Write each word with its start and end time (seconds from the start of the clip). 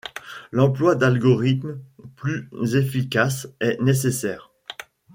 L’emploi 0.51 0.95
d’algorithmes 0.95 1.77
plus 2.15 2.41
efficaces 2.75 3.47
est 3.59 3.79
nécessaire. 3.83 4.49